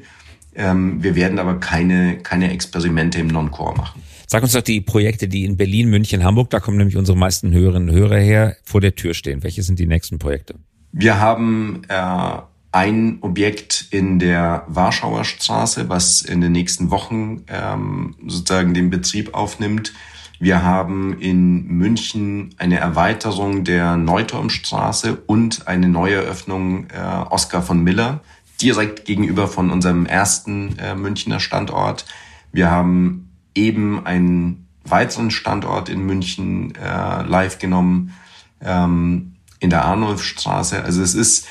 [0.55, 4.03] Ähm, wir werden aber keine, keine Experimente im Non-Core machen.
[4.27, 7.53] Sag uns doch die Projekte, die in Berlin, München, Hamburg, da kommen nämlich unsere meisten
[7.53, 9.43] Hörerinnen und Hörer her, vor der Tür stehen.
[9.43, 10.55] Welche sind die nächsten Projekte?
[10.93, 12.39] Wir haben äh,
[12.73, 19.35] ein Objekt in der Warschauer Straße, was in den nächsten Wochen ähm, sozusagen den Betrieb
[19.35, 19.93] aufnimmt.
[20.39, 27.83] Wir haben in München eine Erweiterung der Neuturmstraße und eine neue Eröffnung äh, Oskar von
[27.83, 28.21] Miller
[28.63, 32.07] direkt gegenüber von unserem ersten äh, Münchner Standort.
[32.53, 38.15] Wir haben eben einen weiteren Standort in München äh, live genommen
[38.63, 40.83] ähm, in der Arnulfstraße.
[40.83, 41.47] Also es ist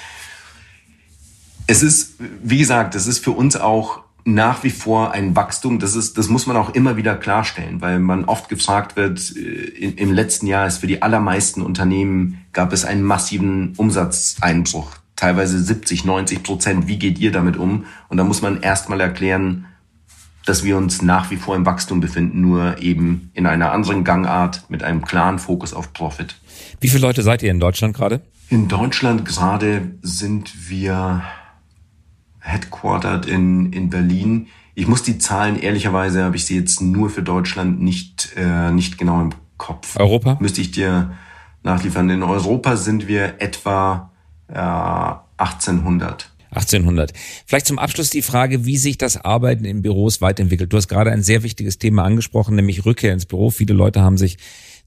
[1.69, 5.77] es ist, wie gesagt, es ist für uns auch nach wie vor ein Wachstum.
[5.77, 9.89] Das ist, das muss man auch immer wieder klarstellen, weil man oft gefragt wird, äh,
[9.89, 14.93] im letzten Jahr ist für die allermeisten Unternehmen gab es einen massiven Umsatzeinbruch.
[15.15, 16.87] Teilweise 70, 90 Prozent.
[16.87, 17.85] Wie geht ihr damit um?
[18.07, 19.65] Und da muss man erstmal erklären,
[20.45, 24.63] dass wir uns nach wie vor im Wachstum befinden, nur eben in einer anderen Gangart
[24.69, 26.35] mit einem klaren Fokus auf Profit.
[26.79, 28.21] Wie viele Leute seid ihr in Deutschland gerade?
[28.49, 31.21] In Deutschland gerade sind wir
[32.49, 34.47] headquartered in, in Berlin.
[34.75, 38.97] Ich muss die Zahlen, ehrlicherweise habe ich sie jetzt nur für Deutschland nicht, äh, nicht
[38.97, 39.97] genau im Kopf.
[39.97, 40.37] Europa?
[40.39, 41.11] Müsste ich dir
[41.63, 42.09] nachliefern.
[42.09, 44.11] In Europa sind wir etwa
[44.47, 44.57] äh,
[45.37, 46.31] 1800.
[46.51, 47.13] 1800.
[47.45, 50.73] Vielleicht zum Abschluss die Frage, wie sich das Arbeiten in Büros weiterentwickelt.
[50.73, 53.51] Du hast gerade ein sehr wichtiges Thema angesprochen, nämlich Rückkehr ins Büro.
[53.51, 54.37] Viele Leute haben sich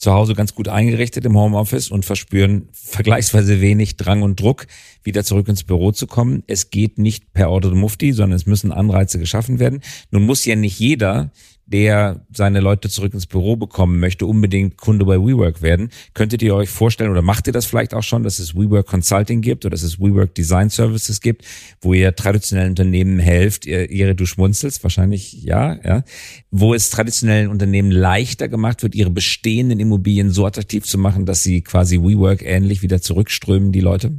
[0.02, 4.66] zu Hause ganz gut eingerichtet im Homeoffice und verspüren vergleichsweise wenig Drang und Druck,
[5.04, 6.42] wieder zurück ins Büro zu kommen.
[6.48, 9.80] Es geht nicht per Order de Mufti, sondern es müssen Anreize geschaffen werden.
[10.10, 11.30] Nun muss ja nicht jeder
[11.72, 15.90] der seine Leute zurück ins Büro bekommen möchte, unbedingt Kunde bei WeWork werden.
[16.14, 19.40] Könntet ihr euch vorstellen oder macht ihr das vielleicht auch schon, dass es WeWork Consulting
[19.40, 21.44] gibt oder dass es WeWork Design Services gibt,
[21.80, 26.04] wo ihr traditionellen Unternehmen helft, ihr, ihre du schmunzelst, wahrscheinlich ja, ja,
[26.50, 31.42] wo es traditionellen Unternehmen leichter gemacht wird, ihre bestehenden Immobilien so attraktiv zu machen, dass
[31.42, 34.12] sie quasi WeWork ähnlich wieder zurückströmen, die Leute?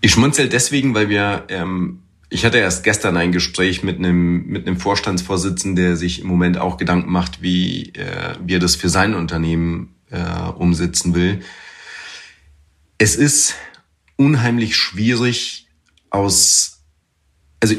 [0.00, 2.01] Ich schmunzel deswegen, weil wir ähm,
[2.32, 6.56] ich hatte erst gestern ein Gespräch mit einem, mit einem Vorstandsvorsitzenden, der sich im Moment
[6.56, 11.42] auch Gedanken macht, wie, äh, wie er das für sein Unternehmen äh, umsetzen will.
[12.96, 13.54] Es ist
[14.16, 15.66] unheimlich schwierig
[16.08, 16.80] aus,
[17.60, 17.74] also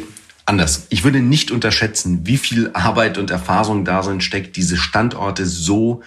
[0.46, 0.86] anders.
[0.90, 6.04] Ich würde nicht unterschätzen, wie viel Arbeit und Erfahrung darin steckt, diese Standorte so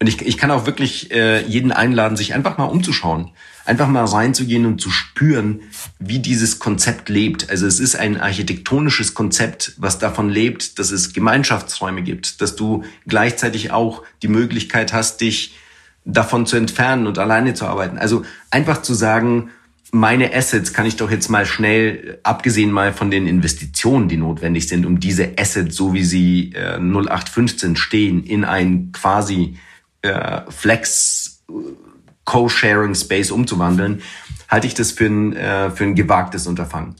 [0.00, 3.32] und ich, ich kann auch wirklich äh, jeden einladen, sich einfach mal umzuschauen.
[3.70, 5.60] Einfach mal reinzugehen und zu spüren,
[6.00, 7.50] wie dieses Konzept lebt.
[7.50, 12.82] Also es ist ein architektonisches Konzept, was davon lebt, dass es Gemeinschaftsräume gibt, dass du
[13.06, 15.54] gleichzeitig auch die Möglichkeit hast, dich
[16.04, 17.96] davon zu entfernen und alleine zu arbeiten.
[17.96, 19.50] Also einfach zu sagen,
[19.92, 24.66] meine Assets kann ich doch jetzt mal schnell, abgesehen mal von den Investitionen, die notwendig
[24.66, 29.58] sind, um diese Assets, so wie sie äh, 0815 stehen, in ein quasi
[30.02, 31.44] äh, Flex
[32.30, 34.02] Co-Sharing Space umzuwandeln,
[34.48, 36.94] halte ich das für ein, äh, für ein gewagtes Unterfangen.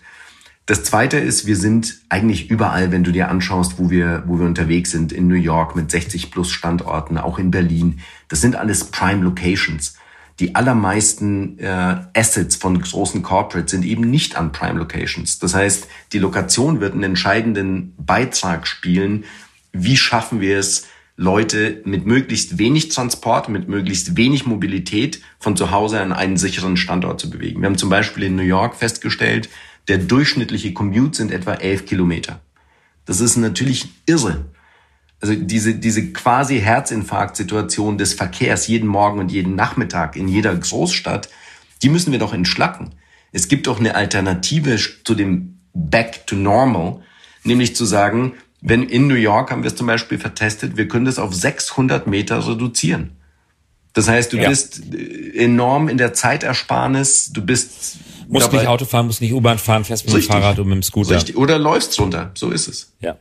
[0.67, 4.47] Das zweite ist, wir sind eigentlich überall, wenn du dir anschaust, wo wir, wo wir
[4.47, 8.01] unterwegs sind, in New York mit 60 plus Standorten, auch in Berlin.
[8.27, 9.95] Das sind alles Prime Locations.
[10.41, 15.39] Die allermeisten äh, Assets von großen Corporates sind eben nicht an Prime Locations.
[15.39, 19.25] Das heißt, die Lokation wird einen entscheidenden Beitrag spielen.
[19.73, 20.89] Wie schaffen wir es,
[21.21, 26.79] Leute mit möglichst wenig Transport, mit möglichst wenig Mobilität von zu Hause an einen sicheren
[26.79, 27.61] Standort zu bewegen.
[27.61, 29.51] Wir haben zum Beispiel in New York festgestellt,
[29.89, 32.41] der durchschnittliche Commute sind etwa elf Kilometer.
[33.05, 34.47] Das ist natürlich irre.
[35.21, 41.29] Also diese, diese quasi Herzinfarkt-Situation des Verkehrs jeden Morgen und jeden Nachmittag in jeder Großstadt,
[41.83, 42.93] die müssen wir doch entschlacken.
[43.31, 47.03] Es gibt doch eine Alternative zu dem Back to Normal,
[47.45, 51.07] nämlich zu sagen, wenn in New York haben wir es zum Beispiel vertestet, wir können
[51.07, 53.17] das auf 600 Meter reduzieren.
[53.93, 54.49] Das heißt, du ja.
[54.49, 57.97] bist äh, enorm in der Zeitersparnis, du bist
[58.29, 60.83] musst nicht Auto fahren, musst nicht U-Bahn fahren, fährst mit dem Fahrrad und mit dem
[60.83, 61.17] Scooter.
[61.17, 61.37] Richtig.
[61.37, 62.93] Oder läufst runter, so ist es.
[63.01, 63.17] Ja.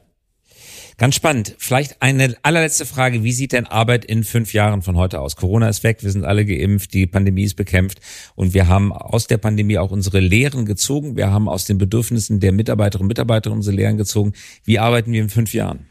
[0.99, 1.55] Ganz spannend.
[1.57, 3.23] Vielleicht eine allerletzte Frage.
[3.23, 5.37] Wie sieht denn Arbeit in fünf Jahren von heute aus?
[5.37, 8.01] Corona ist weg, wir sind alle geimpft, die Pandemie ist bekämpft
[8.35, 11.15] und wir haben aus der Pandemie auch unsere Lehren gezogen.
[11.15, 14.33] Wir haben aus den Bedürfnissen der Mitarbeiterinnen und Mitarbeiter unsere Lehren gezogen.
[14.65, 15.87] Wie arbeiten wir in fünf Jahren?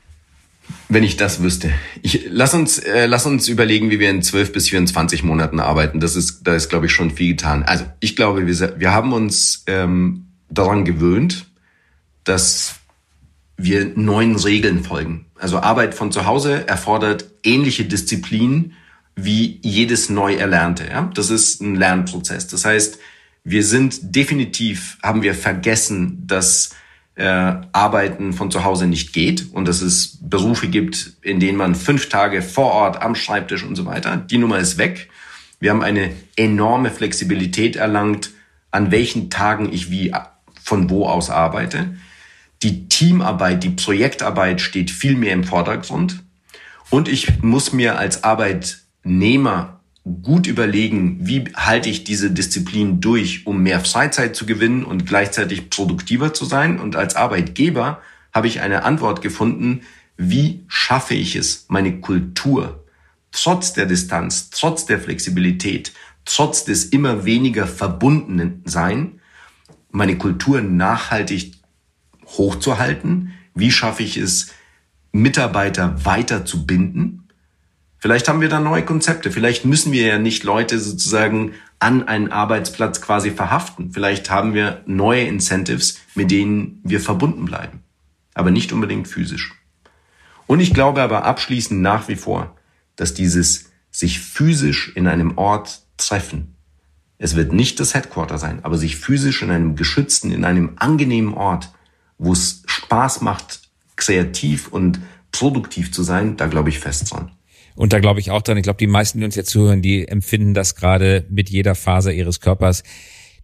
[0.90, 1.70] Wenn ich das wüsste.
[2.02, 6.00] Ich, lass uns, äh, lass uns überlegen, wie wir in 12 bis 24 Monaten arbeiten.
[6.00, 7.62] Das ist, da ist, glaube ich, schon viel getan.
[7.62, 11.46] Also, ich glaube, wir, wir haben uns ähm, daran gewöhnt,
[12.24, 12.77] dass
[13.58, 15.26] wir neuen Regeln folgen.
[15.34, 18.72] Also Arbeit von zu Hause erfordert ähnliche Disziplin
[19.16, 20.86] wie jedes neu Erlernte.
[20.88, 21.10] Ja?
[21.12, 22.46] Das ist ein Lernprozess.
[22.46, 22.98] Das heißt,
[23.42, 26.70] wir sind definitiv, haben wir vergessen, dass
[27.16, 31.74] äh, Arbeiten von zu Hause nicht geht und dass es Berufe gibt, in denen man
[31.74, 34.16] fünf Tage vor Ort am Schreibtisch und so weiter.
[34.16, 35.08] Die Nummer ist weg.
[35.58, 38.30] Wir haben eine enorme Flexibilität erlangt,
[38.70, 40.12] an welchen Tagen ich wie
[40.62, 41.96] von wo aus arbeite.
[42.62, 46.22] Die Teamarbeit, die Projektarbeit steht viel mehr im Vordergrund.
[46.90, 49.80] Und ich muss mir als Arbeitnehmer
[50.22, 55.70] gut überlegen, wie halte ich diese Disziplin durch, um mehr Freizeit zu gewinnen und gleichzeitig
[55.70, 56.80] produktiver zu sein.
[56.80, 58.00] Und als Arbeitgeber
[58.32, 59.82] habe ich eine Antwort gefunden,
[60.16, 62.84] wie schaffe ich es, meine Kultur
[63.32, 65.92] trotz der Distanz, trotz der Flexibilität,
[66.24, 69.20] trotz des immer weniger verbundenen Sein,
[69.90, 71.57] meine Kultur nachhaltig
[72.36, 73.32] hochzuhalten?
[73.54, 74.52] Wie schaffe ich es,
[75.12, 77.28] Mitarbeiter weiter zu binden?
[77.98, 79.30] Vielleicht haben wir da neue Konzepte.
[79.30, 83.90] Vielleicht müssen wir ja nicht Leute sozusagen an einen Arbeitsplatz quasi verhaften.
[83.92, 87.82] Vielleicht haben wir neue Incentives, mit denen wir verbunden bleiben.
[88.34, 89.54] Aber nicht unbedingt physisch.
[90.46, 92.56] Und ich glaube aber abschließend nach wie vor,
[92.94, 96.54] dass dieses sich physisch in einem Ort treffen,
[97.18, 101.34] es wird nicht das Headquarter sein, aber sich physisch in einem geschützten, in einem angenehmen
[101.34, 101.72] Ort
[102.18, 103.60] wo es Spaß macht,
[103.96, 105.00] kreativ und
[105.32, 107.30] produktiv zu sein, da glaube ich fest dran.
[107.74, 108.56] Und da glaube ich auch dran.
[108.56, 112.12] Ich glaube, die meisten, die uns jetzt zuhören, die empfinden das gerade mit jeder Faser
[112.12, 112.82] ihres Körpers.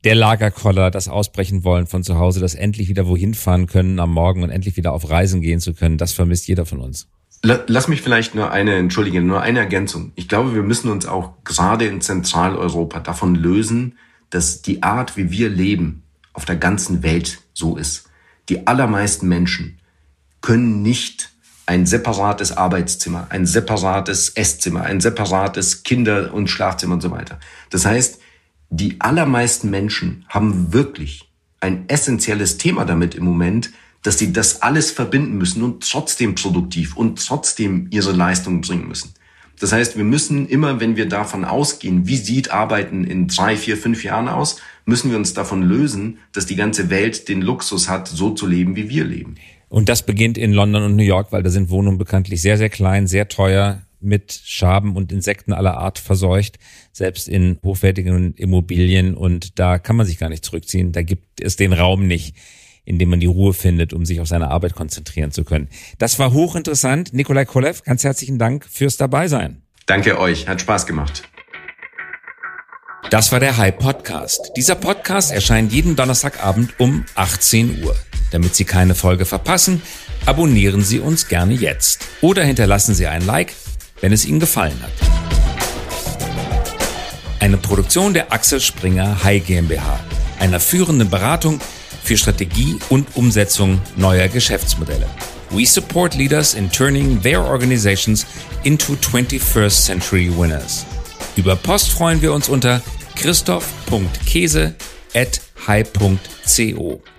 [0.03, 4.13] Der Lagerkoller, das Ausbrechen wollen von zu Hause, das endlich wieder wohin fahren können am
[4.13, 7.09] Morgen und endlich wieder auf Reisen gehen zu können, das vermisst jeder von uns.
[7.43, 10.13] Lass mich vielleicht nur eine, entschuldige, nur eine Ergänzung.
[10.15, 13.99] Ich glaube, wir müssen uns auch gerade in Zentraleuropa davon lösen,
[14.31, 18.09] dass die Art, wie wir leben, auf der ganzen Welt so ist
[18.49, 19.79] die allermeisten Menschen
[20.41, 21.31] können nicht
[21.67, 27.41] ein separates Arbeitszimmer, ein separates Esszimmer, ein separates Kinder- und Schlafzimmer und so weiter.
[27.71, 28.21] Das heißt,
[28.69, 31.31] die allermeisten Menschen haben wirklich
[31.61, 33.71] ein essentielles Thema damit im Moment,
[34.03, 39.15] dass sie das alles verbinden müssen und trotzdem produktiv und trotzdem ihre Leistung bringen müssen.
[39.61, 43.77] Das heißt, wir müssen immer, wenn wir davon ausgehen, wie sieht Arbeiten in drei, vier,
[43.77, 48.09] fünf Jahren aus, müssen wir uns davon lösen, dass die ganze Welt den Luxus hat,
[48.09, 49.37] so zu leben, wie wir leben.
[49.69, 52.71] Und das beginnt in London und New York, weil da sind Wohnungen bekanntlich sehr, sehr
[52.71, 56.59] klein, sehr teuer, mit Schaben und Insekten aller Art verseucht,
[56.93, 59.15] selbst in hochwertigen Immobilien.
[59.15, 60.93] Und da kann man sich gar nicht zurückziehen.
[60.93, 62.37] Da gibt es den Raum nicht
[62.85, 65.69] in dem man die Ruhe findet, um sich auf seine Arbeit konzentrieren zu können.
[65.99, 67.15] Das war hochinteressant.
[67.15, 69.63] Nikolai Kolev, ganz herzlichen Dank fürs Dabeisein.
[69.87, 71.23] Danke euch, hat Spaß gemacht.
[73.11, 74.51] Das war der High Podcast.
[74.57, 77.95] Dieser Podcast erscheint jeden Donnerstagabend um 18 Uhr.
[78.33, 79.83] Damit Sie keine Folge verpassen,
[80.27, 83.53] abonnieren Sie uns gerne jetzt oder hinterlassen Sie ein Like,
[84.01, 84.91] wenn es Ihnen gefallen hat.
[87.41, 90.01] Eine Produktion der Axel Springer High GmbH,
[90.41, 91.61] einer führenden Beratung
[92.03, 95.07] für Strategie und Umsetzung neuer Geschäftsmodelle.
[95.51, 98.27] We support leaders in turning their organizations
[98.65, 100.85] into 21st century winners.
[101.37, 102.81] Über Post freuen wir uns unter
[103.17, 104.75] christoph.käse
[105.15, 107.14] at high.co.